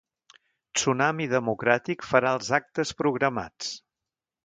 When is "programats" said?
3.05-3.73